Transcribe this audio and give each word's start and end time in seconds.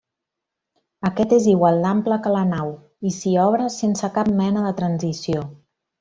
Aquest 1.09 1.33
és 1.37 1.43
igual 1.51 1.77
d'ample 1.83 2.17
que 2.23 2.31
la 2.37 2.41
nau, 2.53 2.71
i 3.09 3.13
s'hi 3.17 3.33
obre 3.45 3.67
sense 3.77 4.09
cap 4.19 4.31
mena 4.43 4.65
de 4.69 4.73
transició. 4.85 5.45